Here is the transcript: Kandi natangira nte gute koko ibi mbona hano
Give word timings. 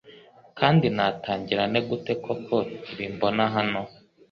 Kandi 0.59 0.85
natangira 0.95 1.63
nte 1.71 1.81
gute 1.87 2.13
koko 2.23 2.55
ibi 2.91 3.05
mbona 3.15 3.43
hano 3.55 3.81